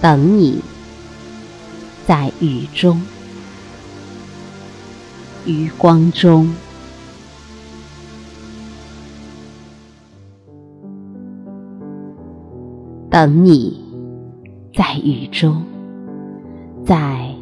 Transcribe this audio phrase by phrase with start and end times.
[0.00, 0.62] 等你，
[2.06, 3.02] 在雨中，
[5.44, 6.50] 余光中，
[13.10, 13.78] 等你，
[14.74, 15.62] 在雨中，
[16.86, 17.34] 在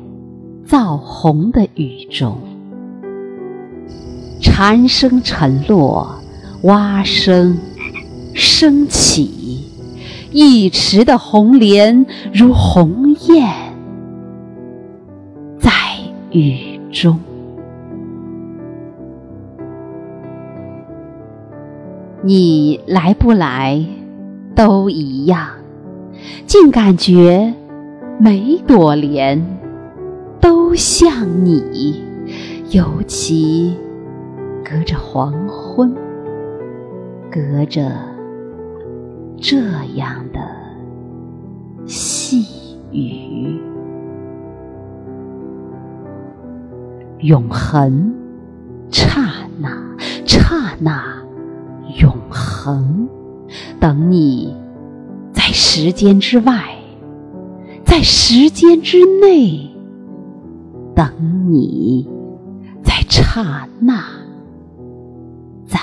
[0.66, 2.40] 燥红的雨中，
[4.43, 6.12] 蝉声沉落，
[6.62, 7.56] 蛙声
[8.34, 9.38] 升起。
[10.30, 13.48] 一池的红莲如鸿雁，
[15.59, 15.70] 在
[16.30, 17.18] 雨中。
[22.23, 23.82] 你来不来
[24.54, 25.49] 都一样，
[26.46, 27.54] 竟感觉
[28.18, 29.43] 每朵莲
[30.40, 32.02] 都像你，
[32.71, 33.74] 尤其
[34.62, 35.95] 隔着黄昏，
[37.30, 38.18] 隔着。
[39.40, 39.56] 这
[39.94, 40.40] 样的
[41.86, 43.60] 细雨，
[47.20, 48.12] 永恒，
[48.90, 49.70] 刹那，
[50.26, 51.22] 刹那，
[52.00, 53.09] 永恒。
[53.80, 54.54] 等你
[55.32, 56.76] 在时间之外，
[57.84, 59.70] 在时间之内，
[60.94, 61.09] 等
[61.50, 62.06] 你
[62.82, 64.03] 在刹那，
[65.64, 65.78] 在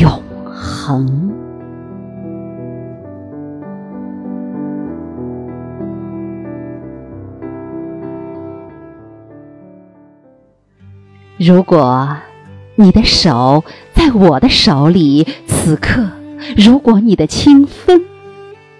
[0.00, 0.25] 永。
[0.86, 1.32] 恒。
[11.38, 12.16] 如果
[12.76, 16.04] 你的手在我的手里，此刻；
[16.56, 18.04] 如果你的清风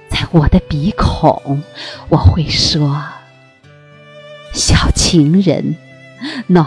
[0.09, 1.61] 在我的鼻孔，
[2.09, 3.03] 我会说
[4.55, 5.75] ：“小情人
[6.47, 6.67] ，no，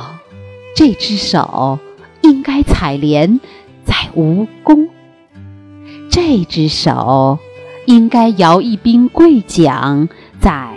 [0.76, 1.80] 这只手
[2.24, 3.40] 应该采莲
[3.86, 4.90] 在蜈蚣。”
[6.10, 7.38] 这只手
[7.86, 10.10] 应该摇一柄桂桨，
[10.40, 10.70] 在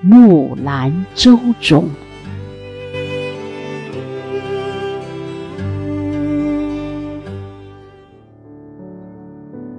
[0.00, 1.88] 木兰舟中。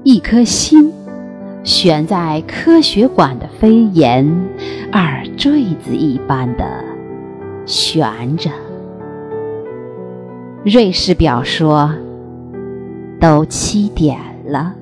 [0.03, 0.91] 一颗心
[1.63, 4.25] 悬在科学馆的飞檐，
[4.91, 6.83] 耳坠子一般的
[7.65, 8.49] 悬着。
[10.65, 11.93] 瑞士表说
[13.21, 14.75] ：“都七点了。”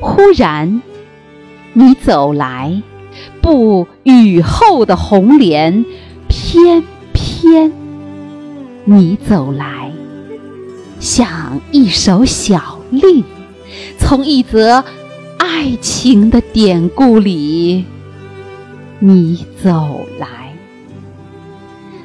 [0.00, 0.80] 忽然，
[1.72, 2.82] 你走来，
[3.40, 5.84] 不雨后的红莲，
[6.28, 7.72] 翩翩
[8.84, 9.90] 你走来，
[11.00, 13.24] 像一首小令，
[13.98, 14.84] 从一则
[15.38, 17.84] 爱情的典故里，
[19.00, 20.54] 你走来，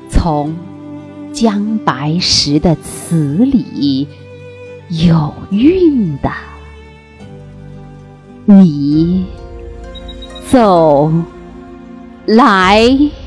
[0.10, 0.56] 从
[1.32, 4.08] 姜白石的词里
[4.90, 6.32] 有韵的。
[8.46, 9.26] 你
[10.52, 11.12] 走
[12.26, 13.23] 来。